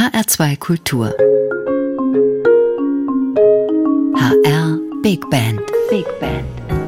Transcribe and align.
HR2 0.00 0.56
Kultur. 0.56 1.12
HR 4.16 4.78
Big 5.02 5.20
Band. 5.28 5.60
Big 5.90 6.06
Band. 6.18 6.79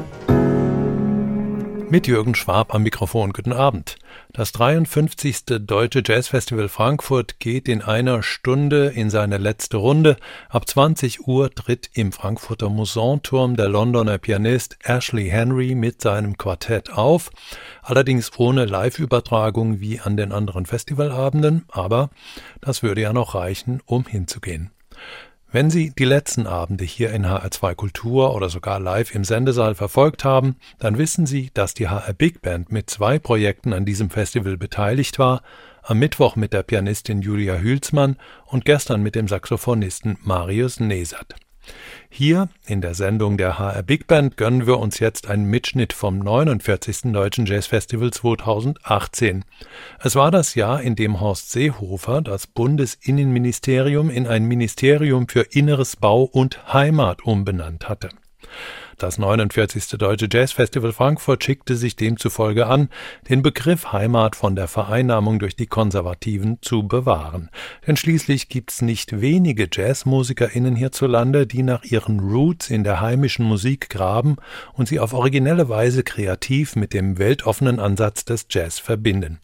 Mit 1.93 2.07
Jürgen 2.07 2.33
Schwab 2.33 2.73
am 2.73 2.81
Mikrofon. 2.81 3.33
Guten 3.33 3.53
Abend. 3.53 3.97
Das 4.31 4.51
53. 4.51 5.45
Deutsche 5.59 6.01
Jazzfestival 6.03 6.67
Frankfurt 6.67 7.39
geht 7.39 7.67
in 7.67 7.83
einer 7.83 8.23
Stunde 8.23 8.87
in 8.87 9.11
seine 9.11 9.37
letzte 9.37 9.77
Runde. 9.77 10.17
Ab 10.49 10.67
20 10.67 11.27
Uhr 11.27 11.53
tritt 11.53 11.91
im 11.93 12.11
Frankfurter 12.11 12.69
Musanturm 12.69 13.55
der 13.55 13.69
Londoner 13.69 14.17
Pianist 14.17 14.75
Ashley 14.83 15.29
Henry 15.29 15.75
mit 15.75 16.01
seinem 16.01 16.35
Quartett 16.35 16.91
auf. 16.91 17.29
Allerdings 17.83 18.31
ohne 18.37 18.65
Live-Übertragung 18.65 19.79
wie 19.79 19.99
an 19.99 20.17
den 20.17 20.31
anderen 20.31 20.65
Festivalabenden, 20.65 21.65
aber 21.69 22.09
das 22.59 22.81
würde 22.81 23.01
ja 23.01 23.13
noch 23.13 23.35
reichen, 23.35 23.83
um 23.85 24.07
hinzugehen. 24.07 24.71
Wenn 25.53 25.69
Sie 25.69 25.91
die 25.91 26.03
letzten 26.03 26.47
Abende 26.47 26.83
hier 26.83 27.11
in 27.11 27.27
HR2 27.27 27.75
Kultur 27.75 28.33
oder 28.33 28.49
sogar 28.49 28.79
live 28.79 29.13
im 29.13 29.23
Sendesaal 29.23 29.75
verfolgt 29.75 30.23
haben, 30.23 30.55
dann 30.79 30.97
wissen 30.97 31.27
Sie, 31.27 31.51
dass 31.53 31.75
die 31.75 31.87
HR 31.87 32.13
Big 32.13 32.41
Band 32.41 32.71
mit 32.71 32.89
zwei 32.89 33.19
Projekten 33.19 33.71
an 33.71 33.85
diesem 33.85 34.09
Festival 34.09 34.57
beteiligt 34.57 35.19
war, 35.19 35.43
am 35.83 35.99
Mittwoch 35.99 36.35
mit 36.35 36.53
der 36.53 36.63
Pianistin 36.63 37.21
Julia 37.21 37.57
Hülsmann 37.57 38.17
und 38.47 38.65
gestern 38.65 39.03
mit 39.03 39.13
dem 39.13 39.27
Saxophonisten 39.27 40.17
Marius 40.23 40.79
Nesert. 40.79 41.35
Hier 42.09 42.49
in 42.65 42.81
der 42.81 42.93
Sendung 42.93 43.37
der 43.37 43.57
HR 43.57 43.83
Big 43.83 44.07
Band 44.07 44.37
gönnen 44.37 44.67
wir 44.67 44.79
uns 44.79 44.99
jetzt 44.99 45.27
einen 45.27 45.45
Mitschnitt 45.45 45.93
vom 45.93 46.19
49. 46.19 47.11
Deutschen 47.13 47.45
Jazz 47.45 47.67
Festival 47.67 48.11
2018. 48.11 49.43
Es 49.99 50.15
war 50.15 50.29
das 50.29 50.55
Jahr, 50.55 50.81
in 50.81 50.95
dem 50.95 51.19
Horst 51.19 51.51
Seehofer 51.51 52.21
das 52.21 52.47
Bundesinnenministerium 52.47 54.09
in 54.09 54.27
ein 54.27 54.45
Ministerium 54.45 55.27
für 55.27 55.41
Inneres 55.41 55.95
Bau 55.95 56.23
und 56.23 56.71
Heimat 56.71 57.23
umbenannt 57.23 57.89
hatte. 57.89 58.09
Das 58.97 59.17
49. 59.17 59.97
Deutsche 59.97 60.27
Jazzfestival 60.31 60.93
Frankfurt 60.93 61.43
schickte 61.43 61.75
sich 61.75 61.95
demzufolge 61.95 62.67
an, 62.67 62.89
den 63.29 63.41
Begriff 63.41 63.91
Heimat 63.91 64.35
von 64.35 64.55
der 64.55 64.67
Vereinnahmung 64.67 65.39
durch 65.39 65.55
die 65.55 65.67
Konservativen 65.67 66.59
zu 66.61 66.87
bewahren. 66.87 67.49
Denn 67.87 67.97
schließlich 67.97 68.49
gibt's 68.49 68.81
nicht 68.81 69.21
wenige 69.21 69.67
JazzmusikerInnen 69.71 70.75
hierzulande, 70.75 71.47
die 71.47 71.63
nach 71.63 71.83
ihren 71.83 72.19
Roots 72.19 72.69
in 72.69 72.83
der 72.83 73.01
heimischen 73.01 73.45
Musik 73.45 73.89
graben 73.89 74.37
und 74.73 74.87
sie 74.87 74.99
auf 74.99 75.13
originelle 75.13 75.69
Weise 75.69 76.03
kreativ 76.03 76.75
mit 76.75 76.93
dem 76.93 77.17
weltoffenen 77.17 77.79
Ansatz 77.79 78.25
des 78.25 78.45
Jazz 78.49 78.79
verbinden. 78.79 79.39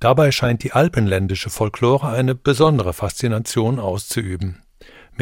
Dabei 0.00 0.32
scheint 0.32 0.64
die 0.64 0.72
alpenländische 0.72 1.48
Folklore 1.48 2.08
eine 2.08 2.34
besondere 2.34 2.92
Faszination 2.92 3.78
auszuüben. 3.78 4.61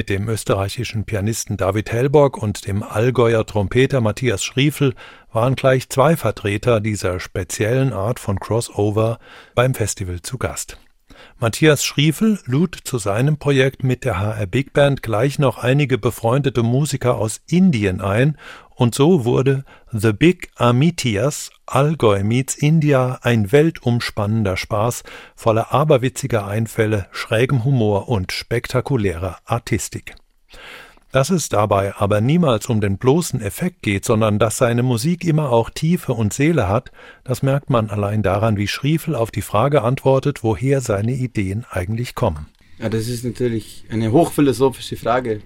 Mit 0.01 0.09
dem 0.09 0.31
österreichischen 0.31 1.05
Pianisten 1.05 1.59
David 1.59 1.93
Hellborg 1.93 2.39
und 2.39 2.67
dem 2.67 2.83
Allgäuer 2.83 3.45
Trompeter 3.45 4.01
Matthias 4.01 4.43
Schriefel 4.43 4.95
waren 5.31 5.57
gleich 5.57 5.91
zwei 5.91 6.17
Vertreter 6.17 6.81
dieser 6.81 7.21
speziellen 7.21 7.93
Art 7.93 8.19
von 8.19 8.41
Crossover 8.41 9.19
beim 9.55 9.75
Festival 9.75 10.23
zu 10.23 10.39
Gast. 10.39 10.79
Matthias 11.43 11.87
Schriefel 11.87 12.39
lud 12.45 12.77
zu 12.85 12.99
seinem 12.99 13.39
Projekt 13.39 13.83
mit 13.83 14.05
der 14.05 14.21
HR 14.21 14.47
Big 14.47 14.75
Band 14.75 15.03
gleich 15.03 15.39
noch 15.39 15.57
einige 15.57 15.97
befreundete 15.97 16.63
Musiker 16.63 17.17
aus 17.17 17.41
Indien 17.49 18.03
ein 18.03 18.37
und 18.75 18.95
so 18.95 19.25
wurde 19.25 19.65
The 19.91 20.13
Big 20.13 20.51
Amitias 20.57 21.51
Allgäu 21.65 22.25
meets 22.25 22.57
India 22.57 23.21
ein 23.23 23.53
weltumspannender 23.53 24.59
Spaß 24.59 25.03
voller 25.35 25.73
aberwitziger 25.73 26.47
Einfälle, 26.47 27.07
schrägem 27.11 27.65
Humor 27.65 28.11
und 28.11 28.33
spektakulärer 28.33 29.39
Artistik. 29.47 30.17
Dass 31.13 31.31
es 31.31 31.49
dabei 31.49 31.95
aber 31.97 32.21
niemals 32.21 32.67
um 32.67 32.81
den 32.81 32.99
bloßen 32.99 33.41
Effekt 33.41 33.83
geht, 33.83 34.05
sondern 34.05 34.39
dass 34.39 34.59
seine 34.59 34.83
Musik 34.83 35.25
immer 35.25 35.51
auch 35.51 35.71
Tiefe 35.71 36.13
und 36.13 36.33
Seele 36.33 36.69
hat, 36.69 36.93
das 37.25 37.43
merkt 37.43 37.69
man 37.69 37.91
allein 37.91 38.23
daran, 38.23 38.57
wie 38.57 38.69
Schriefel 38.69 39.15
auf 39.15 39.31
die 39.31 39.43
Frage 39.43 39.83
antwortet, 39.83 40.45
woher 40.45 40.81
seine 40.81 41.13
Ideen 41.13 41.67
eigentlich 41.71 42.15
kommen. 42.15 42.47
Ja, 42.79 42.89
das 42.89 43.09
ist 43.09 43.25
natürlich 43.25 43.85
eine 43.91 44.13
hochphilosophische 44.13 44.97
Frage 44.97 45.41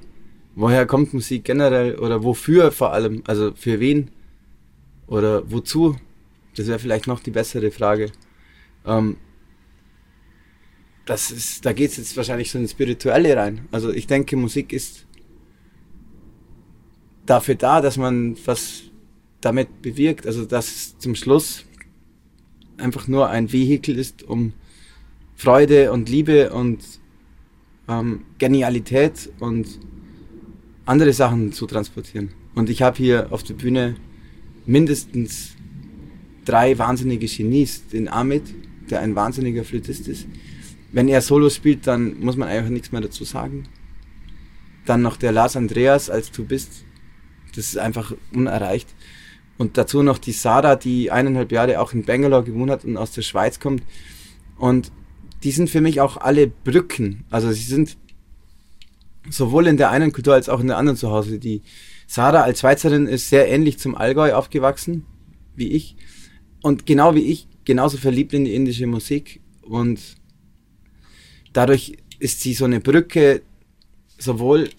woher 0.54 0.86
kommt 0.86 1.12
Musik 1.14 1.44
generell 1.44 1.96
oder 1.96 2.22
wofür 2.22 2.72
vor 2.72 2.92
allem, 2.92 3.22
also 3.26 3.52
für 3.54 3.80
wen 3.80 4.10
oder 5.06 5.50
wozu? 5.50 5.96
Das 6.56 6.66
wäre 6.68 6.78
vielleicht 6.78 7.06
noch 7.06 7.20
die 7.20 7.30
bessere 7.30 7.70
Frage. 7.70 8.12
Ähm, 8.86 9.16
das 11.06 11.30
ist, 11.30 11.66
da 11.66 11.72
geht 11.72 11.90
es 11.90 11.96
jetzt 11.98 12.16
wahrscheinlich 12.16 12.50
so 12.50 12.58
ins 12.58 12.70
Spirituelle 12.70 13.36
rein. 13.36 13.66
Also 13.72 13.92
ich 13.92 14.06
denke, 14.06 14.36
Musik 14.36 14.72
ist 14.72 15.06
dafür 17.26 17.54
da, 17.54 17.80
dass 17.80 17.96
man 17.96 18.36
was 18.44 18.82
damit 19.40 19.82
bewirkt. 19.82 20.26
Also 20.26 20.44
dass 20.44 20.66
es 20.66 20.98
zum 20.98 21.14
Schluss 21.14 21.64
einfach 22.76 23.08
nur 23.08 23.28
ein 23.28 23.52
Vehikel 23.52 23.98
ist, 23.98 24.22
um 24.22 24.52
Freude 25.36 25.92
und 25.92 26.08
Liebe 26.08 26.52
und 26.52 26.80
ähm, 27.88 28.22
Genialität 28.38 29.30
und 29.40 29.78
andere 30.86 31.12
Sachen 31.12 31.52
zu 31.52 31.66
transportieren. 31.66 32.30
Und 32.54 32.70
ich 32.70 32.82
habe 32.82 32.96
hier 32.96 33.32
auf 33.32 33.42
der 33.42 33.54
Bühne 33.54 33.96
mindestens 34.66 35.56
drei 36.44 36.78
wahnsinnige 36.78 37.26
Genies. 37.26 37.86
Den 37.88 38.08
Amit, 38.08 38.42
der 38.90 39.00
ein 39.00 39.14
wahnsinniger 39.14 39.64
Flötist 39.64 40.08
ist. 40.08 40.26
Wenn 40.92 41.08
er 41.08 41.20
Solo 41.20 41.50
spielt, 41.50 41.86
dann 41.86 42.20
muss 42.20 42.36
man 42.36 42.48
einfach 42.48 42.70
nichts 42.70 42.92
mehr 42.92 43.00
dazu 43.00 43.24
sagen. 43.24 43.64
Dann 44.86 45.02
noch 45.02 45.16
der 45.16 45.32
Lars 45.32 45.56
Andreas 45.56 46.10
als 46.10 46.30
Du 46.30 46.44
bist. 46.44 46.84
Das 47.56 47.66
ist 47.66 47.78
einfach 47.78 48.12
unerreicht. 48.32 48.88
Und 49.56 49.78
dazu 49.78 50.02
noch 50.02 50.18
die 50.18 50.32
Sarah, 50.32 50.76
die 50.76 51.10
eineinhalb 51.10 51.52
Jahre 51.52 51.80
auch 51.80 51.92
in 51.92 52.04
Bangalore 52.04 52.44
gewohnt 52.44 52.70
hat 52.70 52.84
und 52.84 52.96
aus 52.96 53.12
der 53.12 53.22
Schweiz 53.22 53.60
kommt. 53.60 53.82
Und 54.58 54.90
die 55.42 55.52
sind 55.52 55.70
für 55.70 55.80
mich 55.80 56.00
auch 56.00 56.16
alle 56.16 56.48
Brücken. 56.48 57.24
Also 57.30 57.52
sie 57.52 57.62
sind 57.62 57.96
sowohl 59.30 59.66
in 59.66 59.76
der 59.76 59.90
einen 59.90 60.12
Kultur 60.12 60.34
als 60.34 60.48
auch 60.48 60.60
in 60.60 60.66
der 60.66 60.76
anderen 60.76 60.96
zu 60.96 61.10
Hause. 61.10 61.38
Die 61.38 61.62
Sarah 62.06 62.42
als 62.42 62.60
Schweizerin 62.60 63.06
ist 63.06 63.28
sehr 63.28 63.48
ähnlich 63.48 63.78
zum 63.78 63.94
Allgäu 63.94 64.34
aufgewachsen, 64.34 65.06
wie 65.54 65.68
ich. 65.68 65.96
Und 66.62 66.86
genau 66.86 67.14
wie 67.14 67.30
ich, 67.30 67.46
genauso 67.64 67.96
verliebt 67.96 68.32
in 68.32 68.44
die 68.44 68.54
indische 68.54 68.86
Musik. 68.86 69.40
Und 69.62 70.00
dadurch 71.52 71.96
ist 72.18 72.40
sie 72.40 72.54
so 72.54 72.64
eine 72.64 72.80
Brücke 72.80 73.42
sowohl 74.18 74.70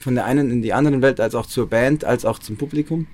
von 0.00 0.14
der 0.14 0.24
einen 0.24 0.50
in 0.50 0.62
die 0.62 0.72
andere 0.72 1.00
Welt, 1.02 1.20
als 1.20 1.34
auch 1.34 1.46
zur 1.46 1.68
Band, 1.68 2.04
als 2.04 2.24
auch 2.24 2.38
zum 2.38 2.56
Publikum. 2.56 3.06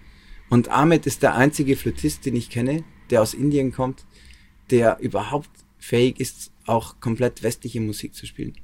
Und 0.50 0.70
Ahmed 0.70 1.06
ist 1.06 1.22
der 1.22 1.34
einzige 1.34 1.76
Flötist, 1.76 2.26
den 2.26 2.36
ich 2.36 2.50
kenne, 2.50 2.84
der 3.10 3.22
aus 3.22 3.34
Indien 3.34 3.72
kommt, 3.72 4.04
der 4.70 4.98
überhaupt 5.00 5.50
fähig 5.78 6.20
ist, 6.20 6.52
auch 6.66 7.00
komplett 7.00 7.42
westliche 7.42 7.80
Musik 7.80 8.14
zu 8.14 8.26
spielen. 8.26 8.54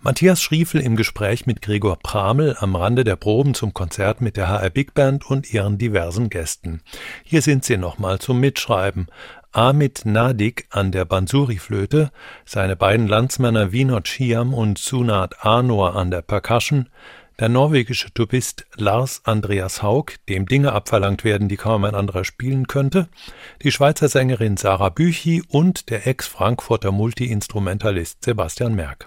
Matthias 0.00 0.40
Schriefel 0.40 0.80
im 0.80 0.94
Gespräch 0.94 1.44
mit 1.46 1.60
Gregor 1.60 1.98
Pramel 2.00 2.54
am 2.60 2.76
Rande 2.76 3.02
der 3.02 3.16
Proben 3.16 3.54
zum 3.54 3.74
Konzert 3.74 4.20
mit 4.20 4.36
der 4.36 4.48
HR 4.48 4.70
Big 4.70 4.94
Band 4.94 5.28
und 5.28 5.52
ihren 5.52 5.76
diversen 5.76 6.30
Gästen. 6.30 6.82
Hier 7.24 7.42
sind 7.42 7.64
sie 7.64 7.76
nochmal 7.76 8.20
zum 8.20 8.38
Mitschreiben. 8.38 9.08
Amit 9.50 10.02
Nadik 10.04 10.68
an 10.70 10.92
der 10.92 11.04
Bansuri-Flöte, 11.04 12.12
seine 12.44 12.76
beiden 12.76 13.08
Landsmänner 13.08 13.72
Vinod 13.72 14.06
Schiam 14.06 14.54
und 14.54 14.78
Sunat 14.78 15.44
Anor 15.44 15.96
an 15.96 16.12
der 16.12 16.22
Percussion, 16.22 16.88
der 17.38 17.48
norwegische 17.48 18.12
Tubist 18.12 18.66
Lars 18.76 19.22
Andreas 19.24 19.82
Haug, 19.82 20.06
dem 20.28 20.46
Dinge 20.46 20.72
abverlangt 20.72 21.24
werden, 21.24 21.48
die 21.48 21.56
kaum 21.56 21.84
ein 21.84 21.94
anderer 21.94 22.24
spielen 22.24 22.66
könnte, 22.66 23.08
die 23.62 23.70
Schweizer 23.70 24.08
Sängerin 24.08 24.56
Sarah 24.56 24.88
Büchi 24.88 25.42
und 25.48 25.90
der 25.90 26.06
Ex-Frankfurter 26.06 26.90
Multiinstrumentalist 26.90 28.24
Sebastian 28.24 28.74
Merck. 28.74 29.06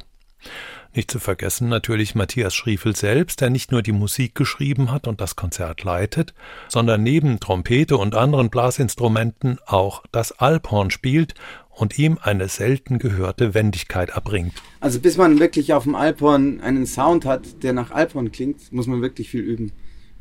Nicht 0.93 1.09
zu 1.09 1.19
vergessen 1.19 1.69
natürlich 1.69 2.15
Matthias 2.15 2.53
Schriefel 2.53 2.97
selbst, 2.97 3.39
der 3.39 3.49
nicht 3.49 3.71
nur 3.71 3.81
die 3.81 3.93
Musik 3.93 4.35
geschrieben 4.35 4.91
hat 4.91 5.07
und 5.07 5.21
das 5.21 5.37
Konzert 5.37 5.85
leitet, 5.85 6.33
sondern 6.67 7.01
neben 7.01 7.39
Trompete 7.39 7.95
und 7.95 8.13
anderen 8.13 8.49
Blasinstrumenten 8.49 9.57
auch 9.65 10.03
das 10.11 10.33
Alphorn 10.33 10.91
spielt 10.91 11.33
und 11.75 11.97
ihm 11.97 12.17
eine 12.21 12.47
selten 12.47 12.99
gehörte 12.99 13.53
Wendigkeit 13.53 14.09
erbringt. 14.09 14.53
Also 14.79 14.99
bis 14.99 15.17
man 15.17 15.39
wirklich 15.39 15.73
auf 15.73 15.83
dem 15.83 15.95
Alphorn 15.95 16.61
einen 16.61 16.85
Sound 16.85 17.25
hat, 17.25 17.63
der 17.63 17.73
nach 17.73 17.91
Alphorn 17.91 18.31
klingt, 18.31 18.71
muss 18.71 18.87
man 18.87 19.01
wirklich 19.01 19.29
viel 19.29 19.41
üben. 19.41 19.71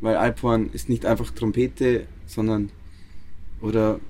Weil 0.00 0.17
Alphorn 0.17 0.70
ist 0.73 0.88
nicht 0.88 1.05
einfach 1.05 1.31
Trompete, 1.31 2.06
sondern 2.26 2.70
oder 3.61 4.00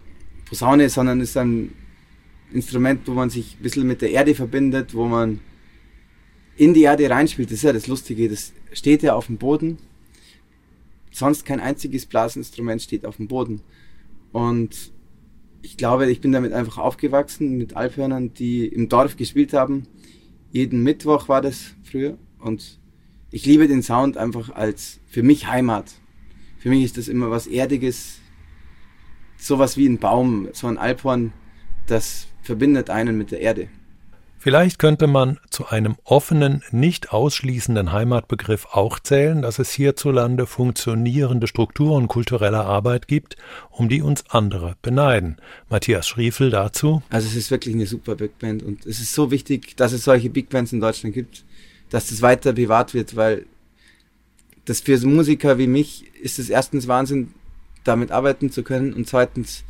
Posaune, 0.46 0.88
sondern 0.88 1.20
ist 1.20 1.36
ein 1.36 1.72
Instrument, 2.52 3.06
wo 3.06 3.12
man 3.12 3.30
sich 3.30 3.56
ein 3.58 3.62
bisschen 3.62 3.86
mit 3.86 4.02
der 4.02 4.10
Erde 4.10 4.34
verbindet, 4.34 4.94
wo 4.94 5.06
man 5.06 5.40
in 6.56 6.74
die 6.74 6.82
Erde 6.82 7.08
reinspielt. 7.08 7.48
Das 7.48 7.58
ist 7.58 7.62
ja 7.62 7.72
das 7.72 7.86
Lustige. 7.86 8.28
Das 8.28 8.52
steht 8.72 9.02
ja 9.02 9.14
auf 9.14 9.26
dem 9.26 9.38
Boden. 9.38 9.78
Sonst 11.10 11.44
kein 11.44 11.58
einziges 11.58 12.06
Blasinstrument 12.06 12.82
steht 12.82 13.06
auf 13.06 13.16
dem 13.16 13.28
Boden. 13.28 13.62
Und 14.32 14.92
ich 15.62 15.76
glaube, 15.76 16.10
ich 16.10 16.20
bin 16.20 16.32
damit 16.32 16.52
einfach 16.52 16.78
aufgewachsen 16.78 17.56
mit 17.56 17.76
Alphörnern, 17.76 18.32
die 18.34 18.66
im 18.66 18.88
Dorf 18.88 19.16
gespielt 19.16 19.52
haben, 19.52 19.86
Jeden 20.52 20.82
Mittwoch 20.82 21.28
war 21.28 21.42
das 21.42 21.74
früher 21.84 22.18
und 22.40 22.80
ich 23.30 23.46
liebe 23.46 23.68
den 23.68 23.84
Sound 23.84 24.16
einfach 24.16 24.50
als 24.50 24.98
für 25.06 25.22
mich 25.22 25.46
Heimat. 25.46 25.92
Für 26.58 26.70
mich 26.70 26.82
ist 26.82 26.98
das 26.98 27.06
immer 27.06 27.30
was 27.30 27.46
Erdiges, 27.46 28.18
sowas 29.36 29.76
wie 29.76 29.86
ein 29.86 29.98
Baum, 29.98 30.48
so 30.52 30.66
ein 30.66 30.76
Alphorn, 30.76 31.32
das 31.86 32.26
verbindet 32.42 32.90
einen 32.90 33.16
mit 33.16 33.30
der 33.30 33.40
Erde. 33.40 33.68
Vielleicht 34.42 34.78
könnte 34.78 35.06
man 35.06 35.38
zu 35.50 35.66
einem 35.66 35.96
offenen, 36.02 36.62
nicht 36.70 37.12
ausschließenden 37.12 37.92
Heimatbegriff 37.92 38.68
auch 38.72 38.98
zählen, 38.98 39.42
dass 39.42 39.58
es 39.58 39.70
hierzulande 39.70 40.46
funktionierende 40.46 41.46
Strukturen 41.46 42.08
kultureller 42.08 42.64
Arbeit 42.64 43.06
gibt, 43.06 43.36
um 43.68 43.90
die 43.90 44.00
uns 44.00 44.24
andere 44.30 44.76
beneiden. 44.80 45.36
Matthias 45.68 46.08
Schriefel 46.08 46.48
dazu. 46.48 47.02
Also 47.10 47.28
es 47.28 47.36
ist 47.36 47.50
wirklich 47.50 47.74
eine 47.74 47.86
super 47.86 48.14
Big 48.16 48.38
Band 48.38 48.62
und 48.62 48.86
es 48.86 48.98
ist 49.00 49.12
so 49.12 49.30
wichtig, 49.30 49.76
dass 49.76 49.92
es 49.92 50.04
solche 50.04 50.30
Big 50.30 50.48
Bands 50.48 50.72
in 50.72 50.80
Deutschland 50.80 51.14
gibt, 51.14 51.44
dass 51.90 52.06
das 52.06 52.22
weiter 52.22 52.54
bewahrt 52.54 52.94
wird, 52.94 53.16
weil 53.16 53.44
das 54.64 54.80
für 54.80 54.98
Musiker 55.06 55.58
wie 55.58 55.66
mich 55.66 56.06
ist 56.22 56.38
es 56.38 56.48
erstens 56.48 56.88
Wahnsinn, 56.88 57.34
damit 57.84 58.10
arbeiten 58.10 58.50
zu 58.50 58.62
können 58.62 58.94
und 58.94 59.06
zweitens 59.06 59.64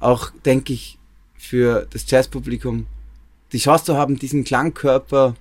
auch, 0.00 0.30
denke 0.44 0.72
ich, 0.72 0.98
für 1.36 1.86
das 1.92 2.10
Jazzpublikum 2.10 2.88
die 3.52 3.58
Chance 3.58 3.84
zu 3.84 3.96
haben, 3.96 4.18
diesen 4.18 4.44
Klangkörper 4.44 5.34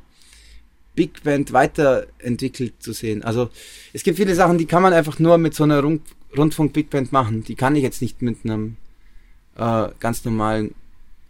Big 0.96 1.24
Band 1.24 1.54
weiterentwickelt 1.54 2.82
zu 2.82 2.92
sehen. 2.92 3.24
Also 3.24 3.50
es 3.94 4.04
gibt 4.04 4.18
viele 4.18 4.34
Sachen, 4.34 4.58
die 4.58 4.66
kann 4.66 4.82
man 4.82 4.94
einfach 4.94 5.20
nur 5.20 5.38
mit 5.38 5.54
so 5.54 5.64
einer 5.64 5.82
Rund 5.82 6.02
Rundfunk 6.36 6.74
Big 6.74 6.90
Band 6.90 7.12
machen. 7.12 7.44
Die 7.44 7.56
kann 7.56 7.76
ich 7.76 7.84
jetzt 7.84 8.02
nicht 8.02 8.22
mit 8.22 8.40
einem 8.44 8.78
äh, 9.56 9.90
ganz 10.00 10.26
normalen 10.26 10.76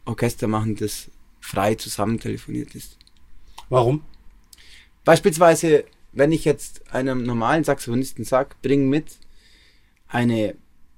Orchester 0.06 0.48
machen, 0.48 0.76
das 0.76 1.10
frei 1.40 1.76
zusammen 1.76 2.20
telefoniert 2.20 2.74
ist. 2.76 2.98
Warum? 3.70 4.04
Beispielsweise, 5.06 5.86
wenn 6.14 6.32
ich 6.32 6.46
jetzt 6.46 6.94
einem 6.94 7.24
normalen 7.24 7.64
Saxophonisten 7.64 8.26
sage, 8.26 8.56
bring 8.62 8.90
mit 8.90 9.18
eine 10.08 10.56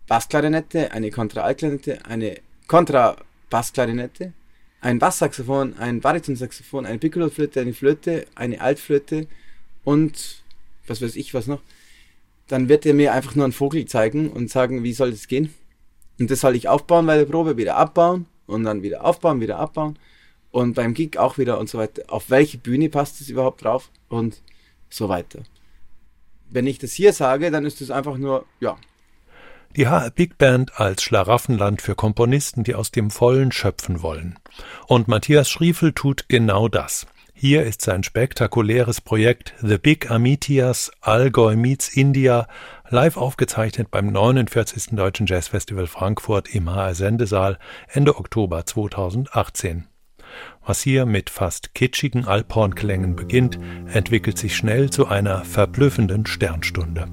Bassklarinette, 0.08 0.92
eine 0.92 1.12
Kontraaltklarinette, 1.12 2.06
eine 2.06 2.38
Kontrabassklarinette, 2.68 4.34
ein 4.81 5.00
Basssaxophon, 5.00 5.78
ein 5.78 6.02
Baritonsaxophon, 6.02 6.86
eine 6.86 7.00
Piccoloflöte, 7.00 7.62
eine 7.62 7.74
Flöte, 7.74 8.26
eine 8.36 8.62
Altflöte 8.62 9.28
und 9.84 10.44
was 10.88 11.02
weiß 11.02 11.16
ich 11.16 11.34
was 11.34 11.48
noch, 11.48 11.62
dann 12.48 12.70
wird 12.70 12.86
er 12.86 12.94
mir 12.94 13.14
einfach 13.14 13.36
nur 13.36 13.46
einen 13.46 13.54
Vogel 13.54 13.86
zeigen 13.86 14.30
und 14.30 14.50
sagen, 14.50 14.84
wie 14.84 14.94
soll 14.94 15.12
das 15.12 15.28
gehen? 15.28 15.54
Und 16.20 16.31
das 16.31 16.42
soll 16.42 16.56
ich 16.56 16.68
aufbauen 16.68 17.06
bei 17.06 17.18
der 17.18 17.26
Probe, 17.26 17.58
wieder 17.58 17.76
abbauen 17.76 18.26
und 18.48 18.64
dann 18.64 18.81
wieder 18.81 19.06
aufbauen, 19.06 19.40
wieder 19.40 19.60
abbauen 19.60 20.00
und 20.52 20.74
beim 20.74 20.94
Gig 20.94 21.18
auch 21.18 21.38
wieder 21.38 21.60
und 21.60 21.70
so 21.70 21.78
weiter. 21.78 22.04
Auf 22.08 22.30
welche 22.30 22.58
Bühne 22.58 22.90
passt 22.90 23.22
das 23.22 23.30
überhaupt 23.30 23.64
drauf 23.64 23.92
und 24.10 24.42
so 24.90 25.10
weiter. 25.10 25.44
Wenn 26.50 26.66
ich 26.66 26.80
das 26.80 26.94
hier 26.94 27.14
sage, 27.14 27.52
dann 27.52 27.66
ist 27.66 27.81
das 27.81 27.92
einfach 27.92 28.18
nur, 28.18 28.46
ja, 28.60 28.78
die 29.75 29.88
HR 29.88 30.12
Big 30.12 30.38
Band 30.38 30.80
als 30.80 31.04
Schlaraffenland 31.04 31.81
für 31.81 31.95
Komponisten, 31.95 32.63
die 32.63 32.75
aus 32.75 32.92
dem 32.92 33.12
Vollen 33.12 33.51
schöpfen 33.51 34.01
wollen. 34.01 34.38
Und 34.88 35.07
Matthias 35.07 35.50
Schriefel 35.50 35.94
tut 35.94 36.27
genau 36.27 36.68
das. 36.68 37.07
Hier 37.42 37.63
ist 37.63 37.81
sein 37.81 38.04
spektakuläres 38.04 39.00
Projekt 39.00 39.54
The 39.62 39.77
Big 39.77 40.12
Amitias 40.12 40.92
Allgäu 41.00 41.56
meets 41.56 41.88
India 41.88 42.48
live 42.89 43.16
aufgezeichnet 43.16 43.89
beim 43.92 44.12
49. 44.12 44.98
Deutschen 44.98 45.25
Jazzfestival 45.25 45.88
Frankfurt 45.88 46.54
im 46.54 46.69
HR 46.69 46.95
Sendesaal 46.95 47.57
Ende 47.88 48.18
Oktober 48.18 48.66
2018. 48.66 49.88
Was 50.66 50.81
hier 50.81 51.06
mit 51.06 51.30
fast 51.30 51.74
kitschigen 51.74 52.25
Alphornklängen 52.25 53.16
beginnt, 53.16 53.57
entwickelt 53.94 54.38
sich 54.38 54.56
schnell 54.56 54.89
zu 54.89 55.07
einer 55.07 55.45
verblüffenden 55.45 56.25
Sternstunde. 56.25 57.07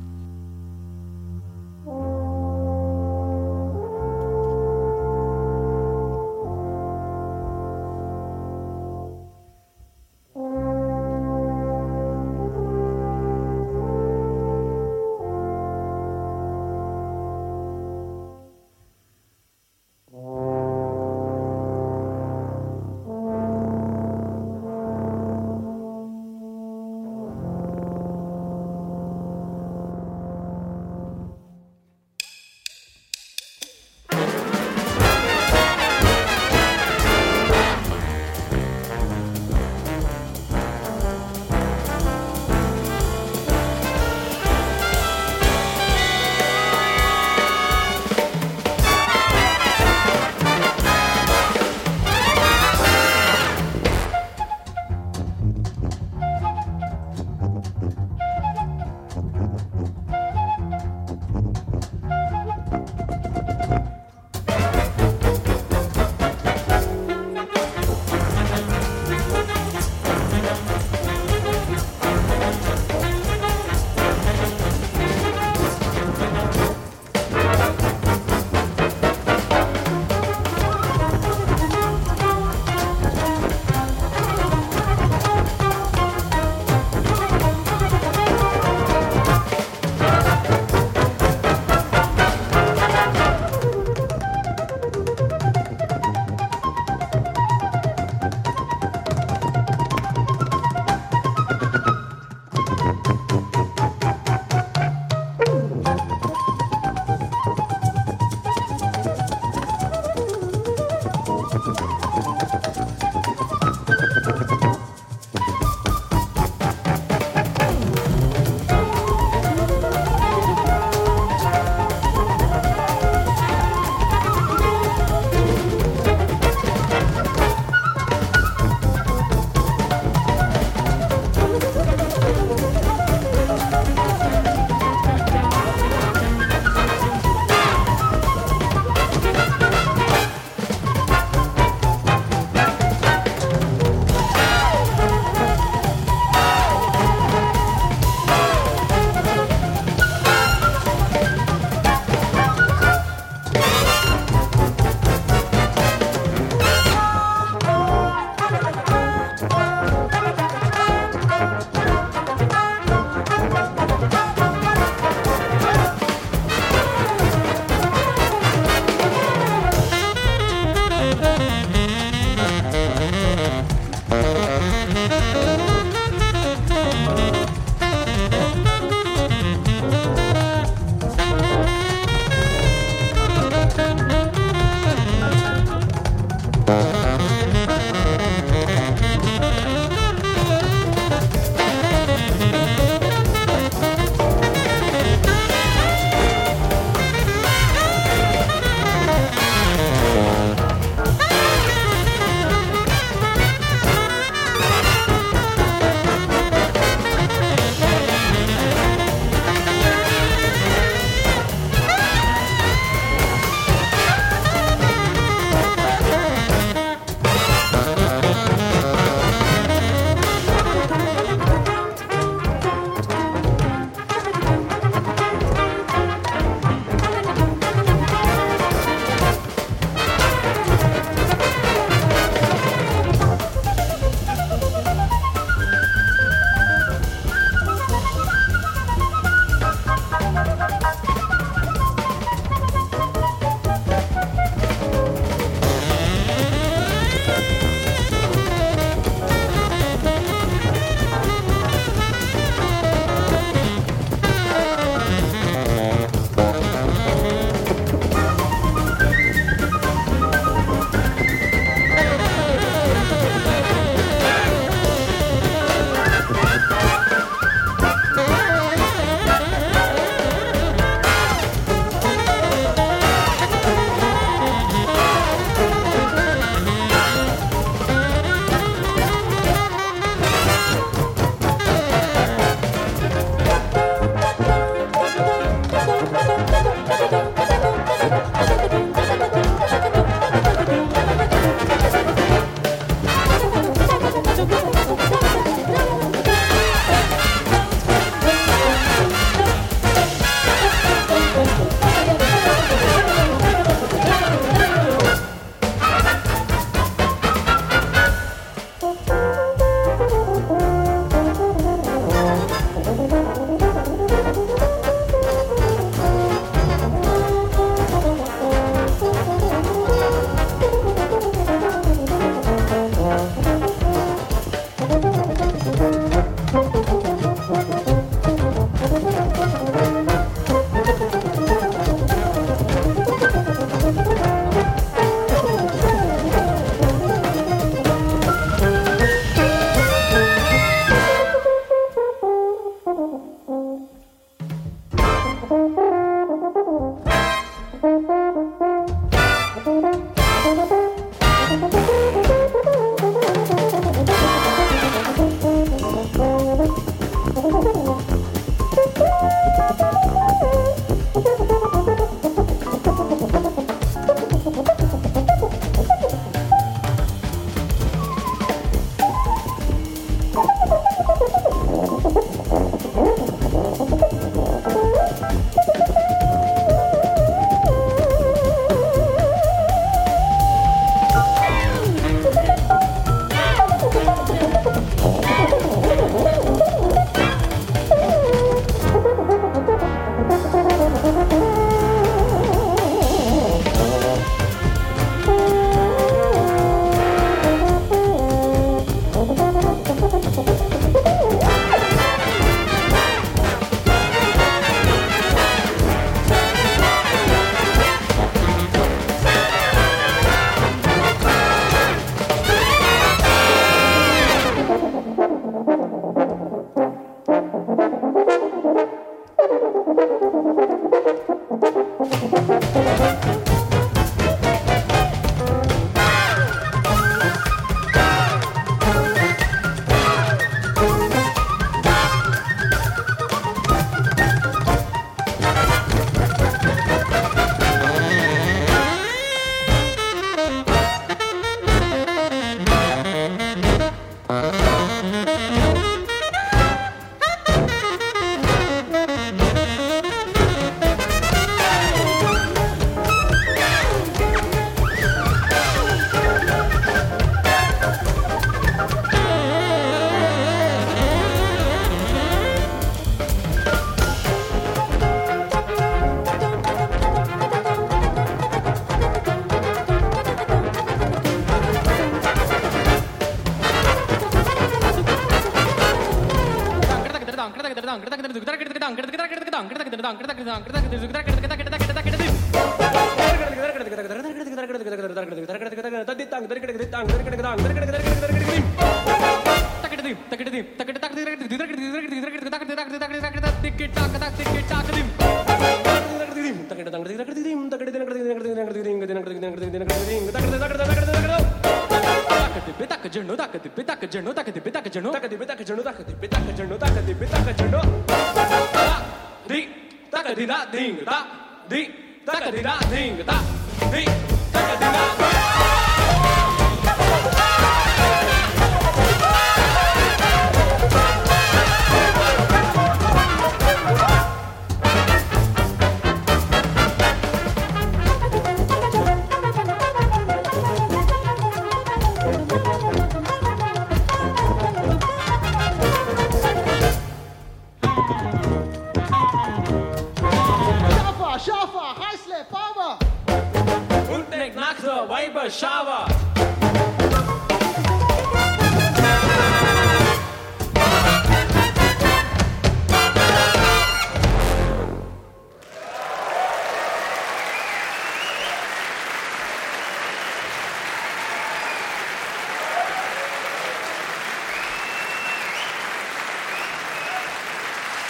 जनो 504.97 505.13
तक 505.13 505.25
दिबे 505.29 505.45
तक 505.45 505.61
जनो 505.69 505.83
तक 505.85 505.99
दिबे 506.09 506.27
तक 506.33 506.47
जनो 506.57 506.77
तक 506.81 506.97
दिबे 507.05 507.27
तक 507.29 507.46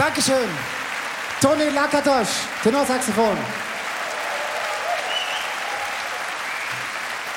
Dankeschön. 0.07 0.49
Toni 1.41 1.69
Lakatosch, 1.71 2.47
Tenorsaxophon. 2.63 3.37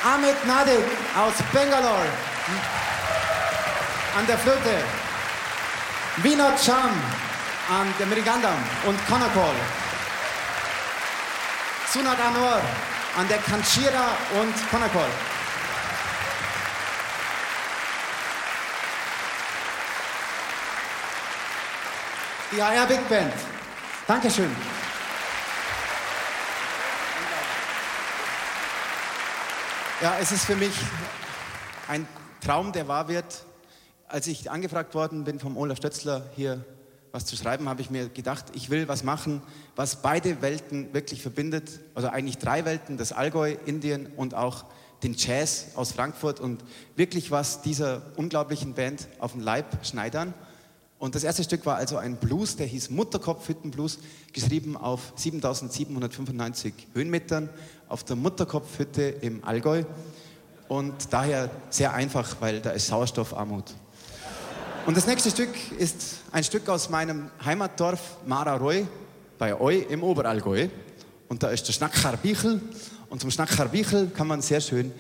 Ahmed 0.04 0.46
Nadik 0.46 0.86
aus 1.18 1.34
Bangalore 1.52 2.12
an 4.18 4.28
der 4.28 4.38
Flöte. 4.38 4.84
Vinod 6.18 6.64
Cham 6.64 6.94
an 7.70 7.92
der 7.98 8.06
Mirigandam 8.06 8.62
und 8.86 9.00
Konakol. 9.08 9.56
Sunat 11.92 12.20
Anwar 12.20 12.62
an 13.18 13.28
der 13.30 13.40
Kanchira 13.40 14.10
und 14.40 14.54
Konakol. 14.70 15.10
Die 22.52 22.60
AR 22.60 22.88
Big 22.88 23.08
Band. 23.08 23.32
Dankeschön. 24.08 24.50
Ja, 30.02 30.18
es 30.20 30.32
ist 30.32 30.46
für 30.46 30.56
mich 30.56 30.74
ein 31.88 32.08
Traum, 32.44 32.72
der 32.72 32.88
wahr 32.88 33.08
wird. 33.08 33.46
Als 34.08 34.26
ich 34.26 34.50
angefragt 34.50 34.96
worden 34.96 35.26
bin 35.26 35.40
vom 35.40 35.58
Olaf 35.58 35.78
Stötzler, 35.78 36.26
hier 36.36 36.66
was 37.12 37.28
zu 37.28 37.36
schreiben, 37.36 37.70
habe 37.70 37.82
ich 37.82 37.92
mir 37.92 38.10
gedacht, 38.10 38.46
ich 38.54 38.72
will 38.72 38.88
was 38.88 39.04
machen, 39.04 39.44
was 39.76 40.02
beide 40.02 40.42
Welten 40.42 40.92
wirklich 40.92 41.22
verbindet. 41.22 41.80
Also 41.94 42.08
eigentlich 42.08 42.40
drei 42.40 42.66
Welten, 42.66 42.98
das 42.98 43.12
Allgäu, 43.12 43.58
Indien 43.68 44.08
und 44.16 44.34
auch 44.34 44.66
den 45.04 45.14
Jazz 45.14 45.68
aus 45.76 45.92
Frankfurt 45.92 46.40
und 46.40 46.64
wirklich 46.96 47.30
was 47.30 47.62
dieser 47.62 48.02
unglaublichen 48.16 48.74
Band 48.74 49.08
auf 49.20 49.34
den 49.34 49.42
Leib 49.42 49.86
schneidern. 49.86 50.34
Und 51.00 51.16
das 51.16 51.24
erste 51.24 51.46
Stück 51.46 51.66
war 51.66 51.78
also 51.78 51.96
ein 51.96 52.18
Blues, 52.18 52.58
der 52.58 52.68
hieß 52.68 52.90
Mutterkopfhüttenblues, 52.90 54.00
geschrieben 54.34 54.76
auf 54.76 55.14
7795 55.16 56.74
Höhenmetern 56.94 57.50
auf 57.88 58.04
der 58.04 58.18
Mutterkopfhütte 58.18 59.04
im 59.04 59.42
Allgäu. 59.46 59.86
Und 60.68 60.94
daher 61.12 61.50
sehr 61.70 61.94
einfach, 61.94 62.36
weil 62.42 62.60
da 62.60 62.72
ist 62.72 62.88
Sauerstoffarmut. 62.88 63.74
Und 64.86 64.98
das 64.98 65.08
nächste 65.08 65.30
Stück 65.32 65.50
ist 65.78 66.18
ein 66.32 66.44
Stück 66.44 66.68
aus 66.68 66.90
meinem 66.90 67.30
Heimatdorf 67.44 68.18
Mararoy 68.26 68.86
bei 69.38 69.60
Eu 69.60 69.70
im 69.70 70.04
Oberallgäu. 70.04 70.68
Und 71.30 71.44
da 71.44 71.50
ist 71.50 71.66
der 71.68 71.74
Schnackar 71.74 72.18
Bichel. 72.18 72.62
Und 73.10 73.22
zum 73.22 73.32
Schnackar 73.32 73.70
Bichel 73.70 74.08
kann 74.10 74.28
man 74.28 74.42
sehr 74.42 74.60
schön 74.60 74.92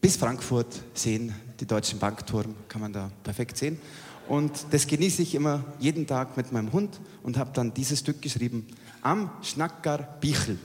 bis 0.00 0.16
Frankfurt 0.16 0.74
sehen. 0.94 1.32
Die 1.60 1.66
deutschen 1.66 1.98
Bankturm 2.00 2.56
kann 2.68 2.80
man 2.80 2.92
da 2.92 3.10
perfekt 3.22 3.56
sehen. 3.56 3.80
Und 4.28 4.66
das 4.70 4.86
genieße 4.86 5.22
ich 5.22 5.34
immer 5.34 5.64
jeden 5.80 6.06
Tag 6.06 6.36
mit 6.36 6.52
meinem 6.52 6.72
Hund 6.72 7.00
und 7.22 7.38
habe 7.38 7.50
dann 7.54 7.72
dieses 7.72 8.00
Stück 8.00 8.20
geschrieben 8.20 8.66
am 9.00 9.30
Schnackar 9.42 10.18
Bichel. 10.20 10.58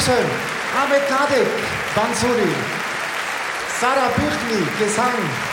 Dankeschön. 0.00 0.30
Ahmed 0.82 1.10
Nadik, 1.10 1.46
Bansuri. 1.94 2.54
Sarah 3.80 4.08
Büchli, 4.08 4.66
Gesang 4.78 5.12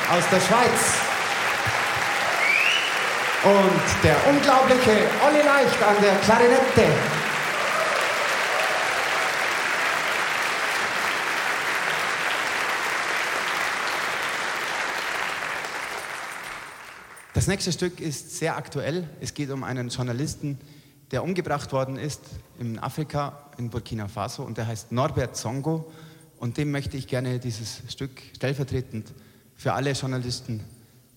aus 0.10 0.24
der 0.32 0.40
Schweiz. 0.40 0.94
Und 3.44 4.04
der 4.04 4.16
unglaubliche 4.30 5.10
Olli 5.26 5.42
Leicht 5.44 5.84
an 5.84 5.96
der 6.02 6.16
Klarinette. 6.20 6.88
Das 17.34 17.48
nächste 17.48 17.74
Stück 17.74 18.00
ist 18.00 18.38
sehr 18.38 18.56
aktuell. 18.56 19.10
Es 19.20 19.34
geht 19.34 19.52
um 19.52 19.66
einen 19.66 19.90
Journalisten, 19.90 20.58
der 21.12 21.24
umgebracht 21.24 21.72
worden 21.72 21.98
ist 21.98 22.22
in 22.60 22.80
Afrika, 22.80 23.50
in 23.58 23.70
Burkina 23.70 24.08
Faso, 24.08 24.44
und 24.44 24.58
der 24.58 24.68
heißt 24.68 24.92
Norbert 24.92 25.38
Songo. 25.38 25.92
Und 26.38 26.58
dem 26.58 26.72
möchte 26.72 26.98
ich 26.98 27.08
gerne 27.08 27.40
dieses 27.40 27.82
Stück 27.88 28.22
stellvertretend 28.36 29.14
für 29.56 29.74
alle 29.74 29.92
Journalisten 29.92 30.64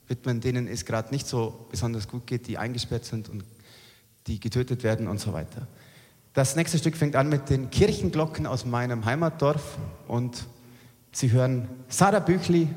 widmen, 0.07 0.41
denen 0.41 0.67
es 0.67 0.85
gerade 0.85 1.11
nicht 1.11 1.27
so 1.27 1.67
besonders 1.71 2.09
gut 2.09 2.27
geht, 2.27 2.47
die 2.47 2.59
eingesperrt 2.59 3.05
sind 3.05 3.29
und 3.29 3.45
die 4.27 4.41
getötet 4.41 4.83
werden 4.83 5.09
und 5.09 5.21
so 5.21 5.33
weiter. 5.33 5.67
Das 6.33 6.57
nächste 6.57 6.79
Stück 6.79 6.97
fängt 6.97 7.17
an 7.17 7.29
mit 7.29 7.51
den 7.51 7.71
Kirchenglocken 7.71 8.47
aus 8.47 8.65
meinem 8.65 9.05
Heimatdorf 9.05 9.79
und 10.07 10.47
Sie 11.13 11.33
hören 11.33 11.69
Sarah 11.89 12.21
Büchli 12.21 12.69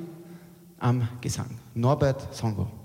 am 0.79 1.07
Gesang. 1.21 1.59
Norbert 1.75 2.35
Songo. 2.35 2.82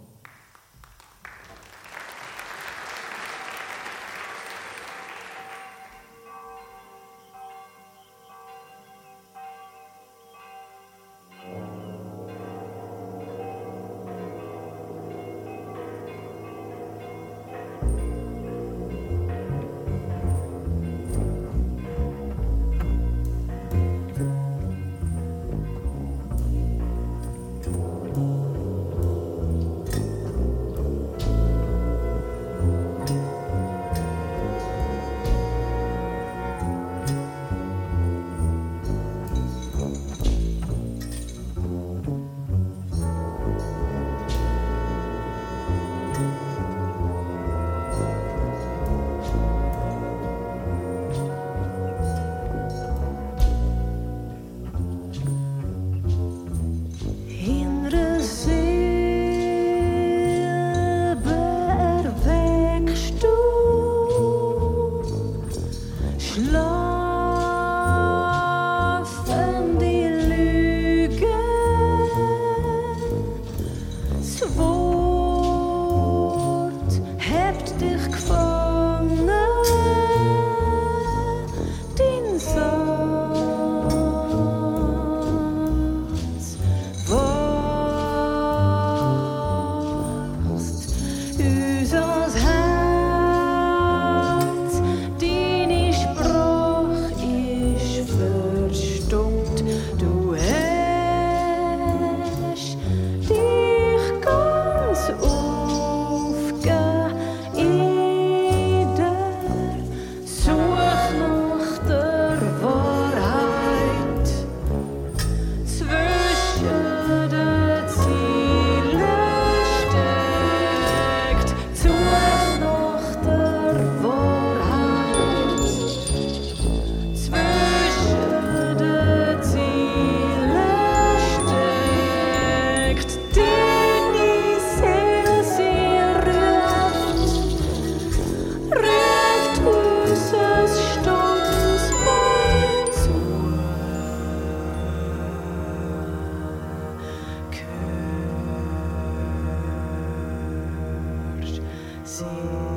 see. 152.19 152.68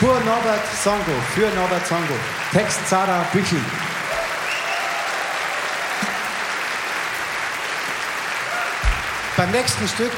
Für 0.00 0.06
Norbert 0.06 0.66
Songo, 0.82 1.12
für 1.34 1.54
Norbert 1.54 1.86
Songo. 1.86 2.14
Text 2.54 2.88
Sarah 2.88 3.22
Büchel. 3.34 3.60
Beim 9.36 9.50
nächsten 9.50 9.86
Stück 9.86 10.12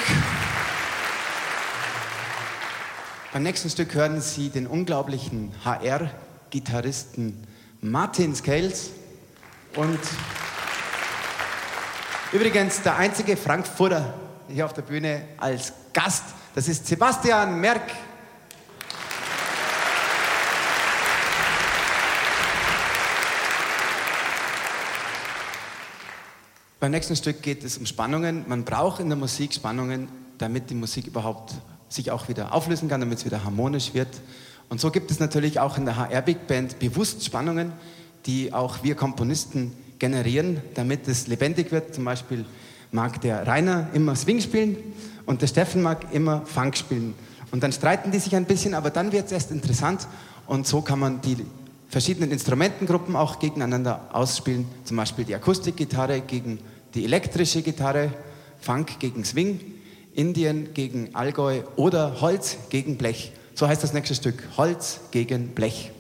beim 3.33 3.43
nächsten 3.43 3.71
Stück 3.71 3.93
hören 3.95 4.21
Sie 4.21 4.51
den 4.51 4.69
unglaublichen 4.69 5.53
HR-Gitarristen 5.65 7.45
Martin 7.81 8.37
Scales 8.37 8.91
und 9.75 9.99
übrigens 12.31 12.83
der 12.83 12.99
einzige 12.99 13.37
Frankfurter 13.37 14.15
hier 14.49 14.65
auf 14.65 14.75
der 14.75 14.83
Bühne 14.83 15.25
als 15.39 15.73
Gast. 15.93 16.23
Das 16.55 16.69
ist 16.69 16.87
Sebastian 16.87 17.61
Merck. 17.61 17.91
Beim 26.83 26.91
nächsten 26.91 27.15
Stück 27.15 27.43
geht 27.43 27.63
es 27.63 27.79
um 27.79 27.87
Spannungen. 27.87 28.45
Man 28.49 28.65
braucht 28.65 28.99
in 28.99 29.09
der 29.09 29.17
Musik 29.17 29.55
Spannungen, 29.55 30.09
damit 30.39 30.69
die 30.69 30.75
Musik 30.75 31.07
überhaupt 31.07 31.55
sich 31.89 32.11
auch 32.11 32.29
wieder 32.29 32.53
auflösen 32.53 32.89
kann, 32.89 32.99
damit 32.99 33.19
es 33.21 33.25
wieder 33.25 33.45
harmonisch 33.45 33.95
wird. 33.95 34.09
Und 34.69 34.81
so 34.81 34.91
gibt 34.91 35.13
es 35.13 35.21
natürlich 35.21 35.61
auch 35.61 35.79
in 35.79 35.85
der 35.85 35.97
HR 35.97 36.23
Big 36.23 36.49
Band 36.49 36.81
bewusst 36.81 37.25
Spannungen, 37.25 37.71
die 38.27 38.53
auch 38.53 38.83
wir 38.83 38.97
Komponisten 38.97 39.71
generieren, 40.01 40.61
damit 40.75 41.07
es 41.07 41.29
lebendig 41.29 41.71
wird. 41.71 41.95
Zum 41.95 42.05
Beispiel 42.05 42.45
mag 42.91 43.21
der 43.21 43.47
Rainer 43.47 43.87
immer 43.93 44.17
Swing 44.17 44.41
spielen 44.41 44.77
und 45.25 45.41
der 45.41 45.47
Steffen 45.47 45.83
mag 45.83 46.13
immer 46.13 46.45
Funk 46.47 46.77
spielen. 46.77 47.15
Und 47.53 47.63
dann 47.63 47.71
streiten 47.71 48.11
die 48.11 48.19
sich 48.19 48.35
ein 48.35 48.45
bisschen, 48.45 48.75
aber 48.75 48.91
dann 48.91 49.13
wird 49.13 49.27
es 49.27 49.31
erst 49.31 49.53
interessant 49.53 50.09
und 50.49 50.67
so 50.67 50.83
kann 50.83 50.99
man 50.99 51.21
die 51.21 51.47
verschiedenen 51.93 52.31
Instrumentengruppen 52.31 53.15
auch 53.15 53.39
gegeneinander 53.39 54.09
ausspielen. 54.13 54.67
Zum 54.83 54.97
Beispiel 54.97 55.27
die 55.27 55.35
Akustikgitarre 55.35 56.23
gegen 56.23 56.59
die 56.95 57.05
elektrische 57.05 57.61
Gitarre, 57.61 58.15
Funk 58.59 58.99
gegen 58.99 59.27
Swing, 59.27 59.61
Indien 60.15 60.73
gegen 60.73 61.15
Allgäu 61.15 61.61
oder 61.77 62.23
Holz 62.23 62.57
gegen 62.71 62.97
Blech. 62.97 63.33
So 63.55 63.69
heißt 63.69 63.83
das 63.83 63.93
nächste 63.93 64.15
Stück. 64.15 64.43
Holz 64.57 65.01
gegen 65.11 65.49
Blech. 65.49 65.91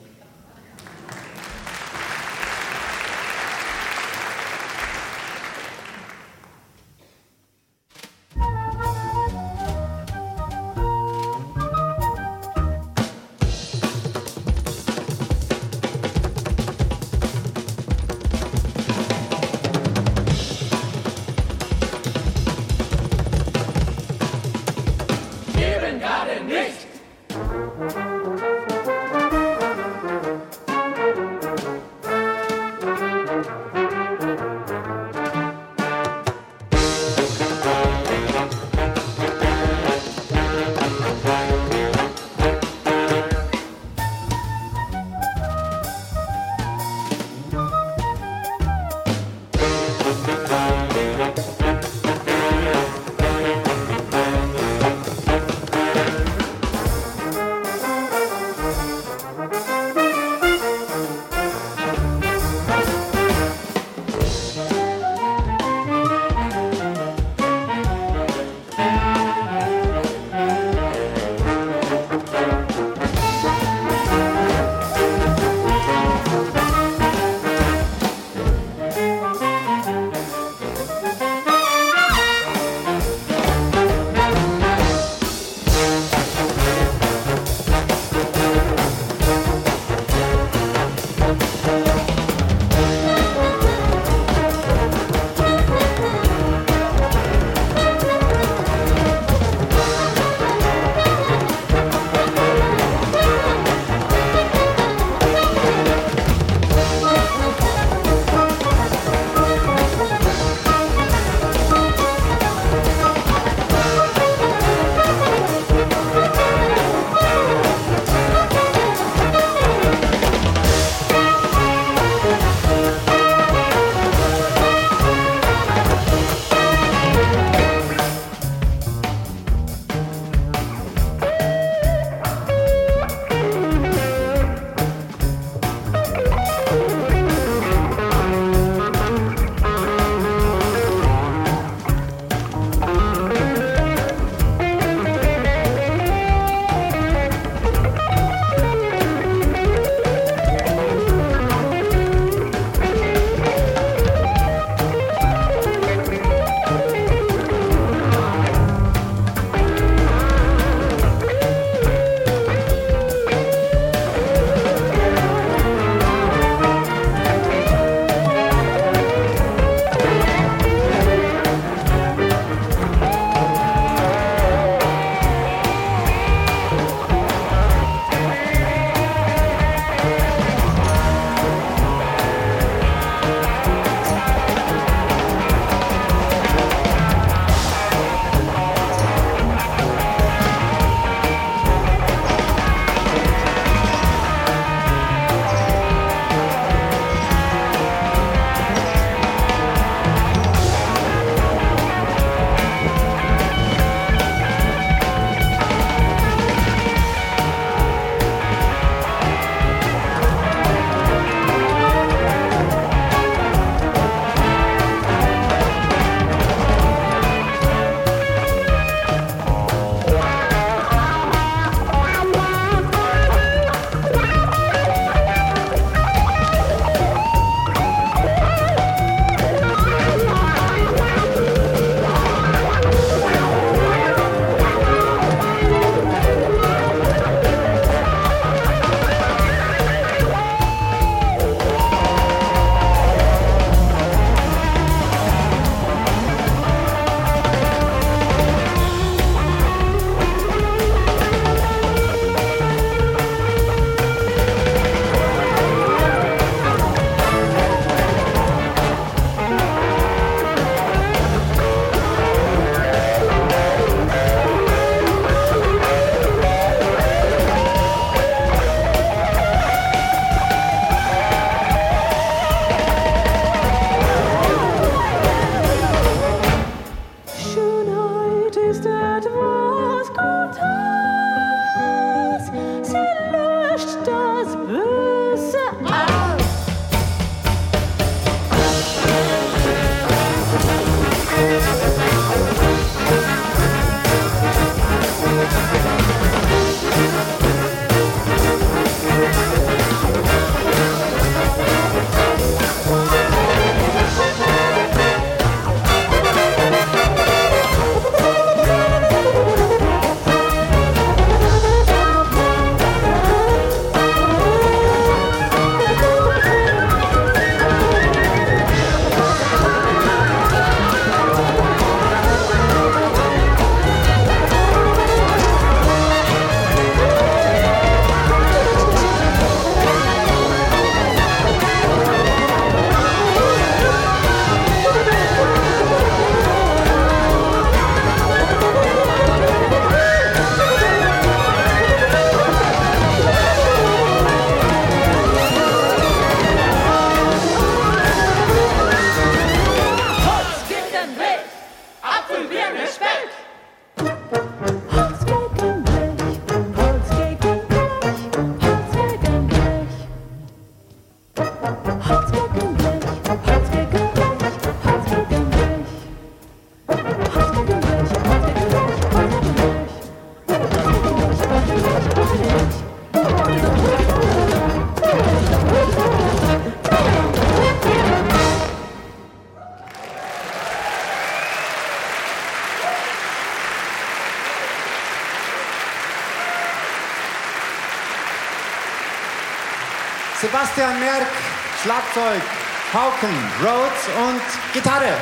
Hauken, 393.23 393.37
Rhodes 393.61 394.09
und 394.29 394.73
Gitarre. 394.73 395.17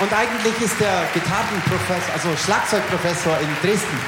Und 0.00 0.12
eigentlich 0.12 0.60
ist 0.60 0.78
der 0.80 1.06
Gitarrenprofessor, 1.14 2.14
also 2.14 2.36
Schlagzeugprofessor 2.36 3.38
in 3.40 3.48
Dresden. 3.62 3.98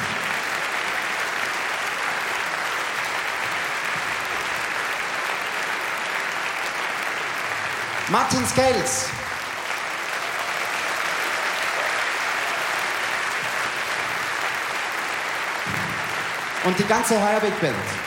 Martin 8.08 8.46
Scales. 8.46 9.06
Und 16.64 16.78
die 16.78 16.84
ganze 16.84 17.22
Higher 17.22 17.40
Big 17.40 17.60
Band. 17.60 18.05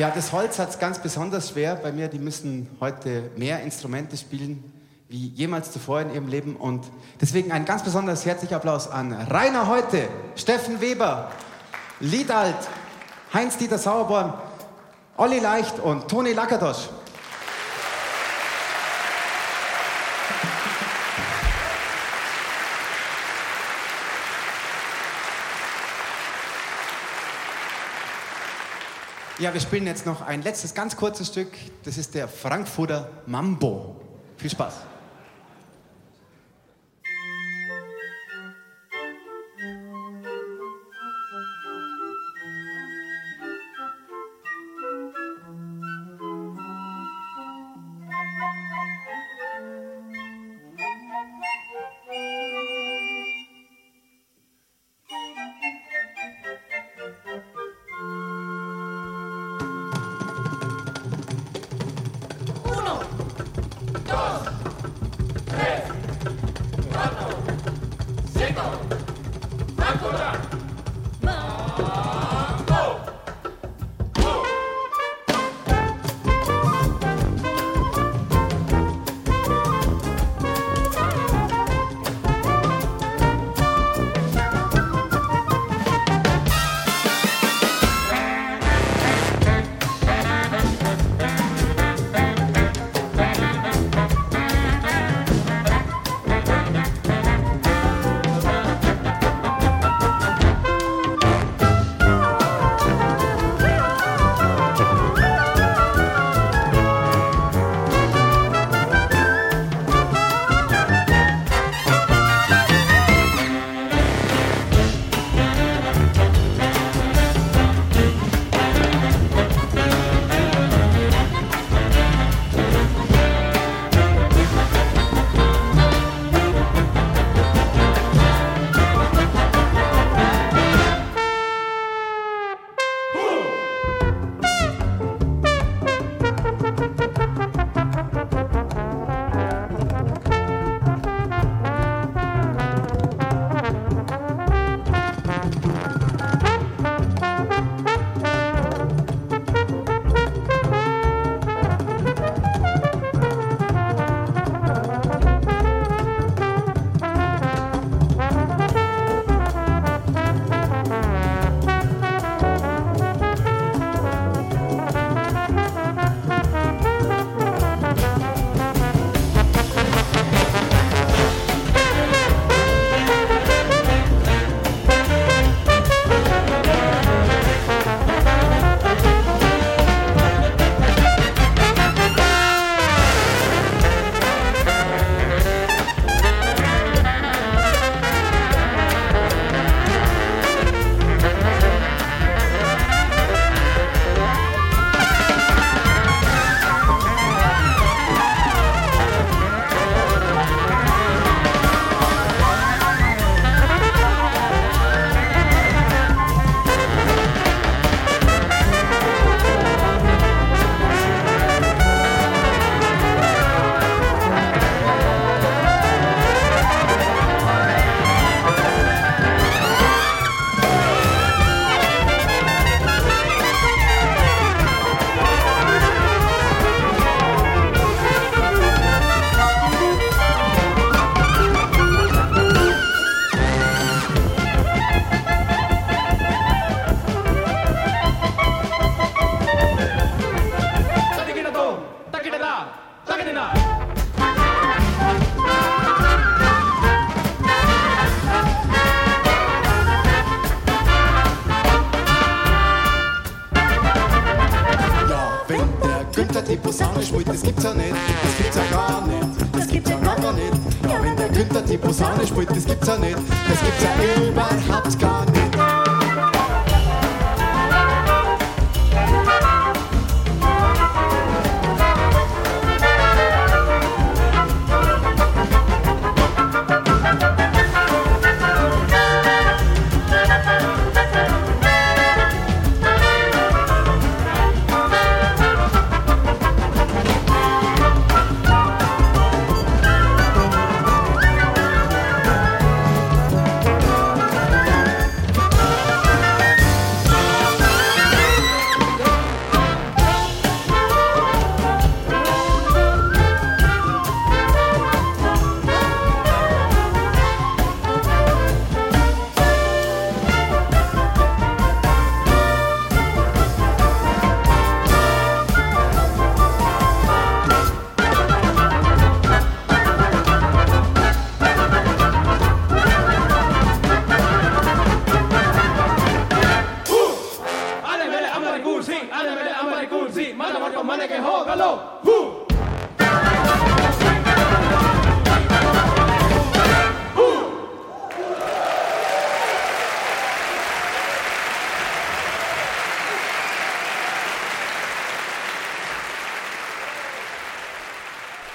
Ja, 0.00 0.08
das 0.10 0.32
Holz 0.32 0.58
hat 0.58 0.70
es 0.70 0.78
ganz 0.78 0.98
besonders 0.98 1.50
schwer 1.50 1.74
bei 1.76 1.92
mir. 1.92 2.08
Die 2.08 2.18
müssen 2.18 2.74
heute 2.80 3.30
mehr 3.36 3.60
Instrumente 3.60 4.16
spielen 4.16 4.72
wie 5.10 5.26
jemals 5.26 5.72
zuvor 5.72 6.00
in 6.00 6.14
ihrem 6.14 6.28
Leben. 6.28 6.56
Und 6.56 6.86
deswegen 7.20 7.52
ein 7.52 7.66
ganz 7.66 7.82
besonders 7.82 8.24
herzlicher 8.24 8.56
Applaus 8.56 8.88
an 8.88 9.12
Rainer 9.12 9.68
Heute, 9.68 10.08
Steffen 10.36 10.80
Weber, 10.80 11.30
Liedalt, 12.00 12.56
Heinz-Dieter 13.34 13.76
Sauerborn, 13.76 14.32
Olli 15.18 15.38
Leicht 15.38 15.78
und 15.78 16.08
Toni 16.08 16.32
Lakadosch. 16.32 16.88
Ja, 29.40 29.54
wir 29.54 29.60
spielen 29.62 29.86
jetzt 29.86 30.04
noch 30.04 30.20
ein 30.20 30.42
letztes 30.42 30.74
ganz 30.74 30.94
kurzes 30.94 31.28
Stück. 31.28 31.48
Das 31.82 31.96
ist 31.96 32.14
der 32.14 32.28
Frankfurter 32.28 33.08
Mambo. 33.26 33.96
Viel 34.36 34.50
Spaß. 34.50 34.74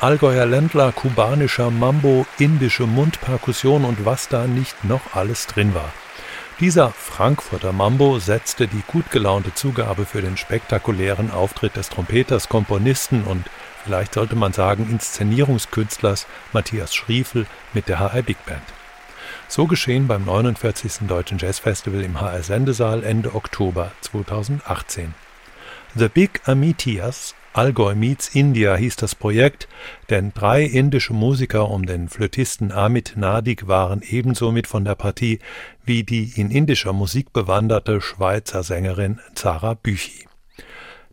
Allgäuer 0.06 0.46
Ländler, 0.46 0.92
kubanischer 0.92 1.72
Mambo, 1.72 2.28
indische 2.38 2.86
Mundperkussion 2.86 3.86
und 3.86 4.06
was 4.06 4.30
da 4.30 4.46
nicht 4.46 4.86
noch 4.86 5.16
alles 5.16 5.48
drin 5.48 5.74
war. 5.74 5.92
Dieser 6.60 6.92
Frankfurter 6.92 7.74
Mambo 7.74 8.20
setzte 8.20 8.68
die 8.68 8.84
gut 8.86 9.10
gelaunte 9.10 9.56
Zugabe 9.56 10.06
für 10.06 10.22
den 10.22 10.38
spektakulären 10.38 11.32
Auftritt 11.32 11.76
des 11.76 11.90
Trompeters, 11.90 12.50
Komponisten 12.50 13.24
und 13.24 13.48
vielleicht 13.84 14.14
sollte 14.14 14.36
man 14.36 14.54
sagen 14.54 14.88
Inszenierungskünstlers 14.92 16.28
Matthias 16.54 16.94
Schriefel 16.94 17.48
mit 17.74 17.88
der 17.88 17.98
HR 17.98 18.22
Big 18.22 18.38
Band. 18.46 18.62
So 19.48 19.66
geschehen 19.66 20.06
beim 20.06 20.24
49. 20.24 21.08
Deutschen 21.08 21.40
Jazzfestival 21.40 22.04
im 22.04 22.22
HR 22.22 22.44
Sendesaal 22.44 23.04
Ende 23.04 23.34
Oktober 23.34 23.92
2018. 24.02 25.16
The 25.98 26.10
Big 26.10 26.42
Amitias 26.44 27.36
Allgäu 27.54 27.96
meets 27.96 28.36
India 28.36 28.76
hieß 28.76 28.98
das 28.98 29.16
Projekt, 29.16 29.70
denn 30.10 30.34
drei 30.34 30.64
indische 30.64 31.14
Musiker 31.14 31.70
um 31.70 31.86
den 31.86 32.10
Flötisten 32.10 32.74
Amit 32.74 33.14
Nadik 33.16 33.70
waren 33.70 34.02
ebenso 34.02 34.52
mit 34.52 34.68
von 34.68 34.84
der 34.84 34.96
Partie 34.96 35.40
wie 35.86 36.04
die 36.04 36.34
in 36.36 36.52
indischer 36.52 36.92
Musik 36.92 37.32
bewanderte 37.32 38.02
Schweizer 38.02 38.62
Sängerin 38.62 39.22
Zara 39.36 39.76
Büchi. 39.76 40.28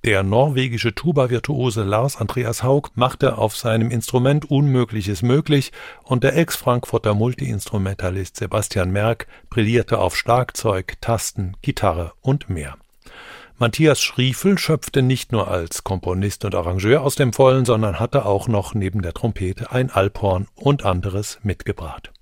Der 0.04 0.24
norwegische 0.24 0.96
Tuba-Virtuose 0.96 1.84
Lars 1.84 2.16
Andreas 2.16 2.64
Haug 2.64 2.90
machte 2.96 3.38
auf 3.38 3.56
seinem 3.56 3.92
Instrument 3.92 4.50
Unmögliches 4.50 5.22
möglich 5.22 5.70
und 6.02 6.24
der 6.24 6.36
Ex-Frankfurter 6.36 7.14
Multiinstrumentalist 7.14 8.34
Sebastian 8.34 8.90
Merck 8.90 9.28
brillierte 9.48 10.00
auf 10.00 10.16
Schlagzeug, 10.16 11.00
Tasten, 11.00 11.56
Gitarre 11.62 12.14
und 12.20 12.50
mehr. 12.50 12.78
Matthias 13.62 14.02
Schriefel 14.02 14.58
schöpfte 14.58 15.02
nicht 15.02 15.30
nur 15.30 15.46
als 15.46 15.84
Komponist 15.84 16.44
und 16.44 16.56
Arrangeur 16.56 17.02
aus 17.02 17.14
dem 17.14 17.32
Vollen, 17.32 17.64
sondern 17.64 18.00
hatte 18.00 18.26
auch 18.26 18.48
noch 18.48 18.74
neben 18.74 19.02
der 19.02 19.12
Trompete 19.12 19.70
ein 19.70 19.88
Alphorn 19.88 20.48
und 20.56 20.84
anderes 20.84 21.38
mitgebracht. 21.44 22.12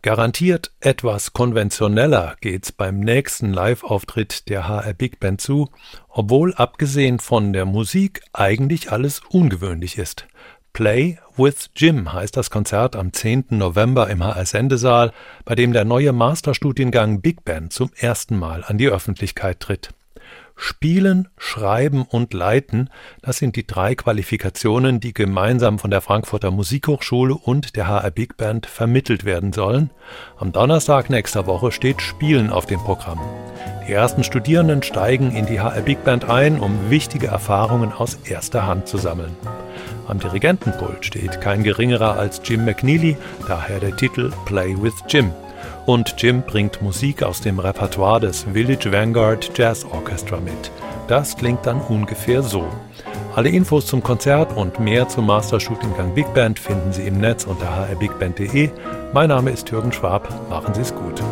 Garantiert 0.00 0.72
etwas 0.80 1.34
konventioneller 1.34 2.36
geht's 2.40 2.72
beim 2.72 3.00
nächsten 3.00 3.52
Live-Auftritt 3.52 4.48
der 4.48 4.68
HR 4.68 4.94
Big 4.94 5.20
Band 5.20 5.42
zu, 5.42 5.68
obwohl 6.08 6.54
abgesehen 6.54 7.18
von 7.18 7.52
der 7.52 7.66
Musik 7.66 8.22
eigentlich 8.32 8.90
alles 8.90 9.20
ungewöhnlich 9.28 9.98
ist. 9.98 10.28
Play 10.72 11.18
with 11.36 11.68
Jim 11.76 12.10
heißt 12.10 12.38
das 12.38 12.48
Konzert 12.48 12.96
am 12.96 13.12
10. 13.12 13.48
November 13.50 14.08
im 14.08 14.24
HR 14.24 14.46
Sendesaal, 14.46 15.12
bei 15.44 15.54
dem 15.54 15.74
der 15.74 15.84
neue 15.84 16.14
Masterstudiengang 16.14 17.20
Big 17.20 17.44
Band 17.44 17.74
zum 17.74 17.90
ersten 17.94 18.38
Mal 18.38 18.64
an 18.64 18.78
die 18.78 18.88
Öffentlichkeit 18.88 19.60
tritt. 19.60 19.90
Spielen, 20.56 21.28
Schreiben 21.38 22.02
und 22.02 22.34
Leiten, 22.34 22.90
das 23.20 23.38
sind 23.38 23.56
die 23.56 23.66
drei 23.66 23.94
Qualifikationen, 23.94 25.00
die 25.00 25.12
gemeinsam 25.12 25.78
von 25.78 25.90
der 25.90 26.00
Frankfurter 26.00 26.50
Musikhochschule 26.50 27.34
und 27.34 27.74
der 27.74 27.88
HR 27.88 28.10
Big 28.10 28.36
Band 28.36 28.66
vermittelt 28.66 29.24
werden 29.24 29.52
sollen. 29.52 29.90
Am 30.36 30.52
Donnerstag 30.52 31.10
nächster 31.10 31.46
Woche 31.46 31.72
steht 31.72 32.00
Spielen 32.00 32.50
auf 32.50 32.66
dem 32.66 32.78
Programm. 32.80 33.20
Die 33.88 33.92
ersten 33.92 34.22
Studierenden 34.22 34.82
steigen 34.82 35.34
in 35.34 35.46
die 35.46 35.60
HR 35.60 35.80
Big 35.80 36.04
Band 36.04 36.28
ein, 36.28 36.60
um 36.60 36.90
wichtige 36.90 37.26
Erfahrungen 37.26 37.92
aus 37.92 38.18
erster 38.24 38.66
Hand 38.66 38.86
zu 38.86 38.98
sammeln. 38.98 39.34
Am 40.06 40.20
Dirigentenpult 40.20 41.04
steht 41.04 41.40
kein 41.40 41.64
geringerer 41.64 42.16
als 42.18 42.40
Jim 42.44 42.64
McNeely, 42.64 43.16
daher 43.48 43.80
der 43.80 43.96
Titel 43.96 44.30
Play 44.44 44.76
with 44.80 44.94
Jim. 45.08 45.32
Und 45.84 46.14
Jim 46.18 46.42
bringt 46.42 46.80
Musik 46.80 47.22
aus 47.22 47.40
dem 47.40 47.58
Repertoire 47.58 48.20
des 48.20 48.44
Village 48.52 48.92
Vanguard 48.92 49.50
Jazz 49.56 49.84
Orchestra 49.84 50.38
mit. 50.38 50.70
Das 51.08 51.36
klingt 51.36 51.66
dann 51.66 51.80
ungefähr 51.80 52.42
so. 52.42 52.64
Alle 53.34 53.48
Infos 53.48 53.86
zum 53.86 54.02
Konzert 54.02 54.56
und 54.56 54.78
mehr 54.78 55.08
zum 55.08 55.26
Masterstudiengang 55.26 56.14
Big 56.14 56.32
Band 56.34 56.58
finden 56.58 56.92
Sie 56.92 57.02
im 57.02 57.18
Netz 57.18 57.44
unter 57.44 57.66
hrbigband.de. 57.66 58.70
Mein 59.12 59.28
Name 59.30 59.50
ist 59.50 59.70
Jürgen 59.70 59.92
Schwab. 59.92 60.28
Machen 60.50 60.74
Sie 60.74 60.82
es 60.82 60.94
gut. 60.94 61.22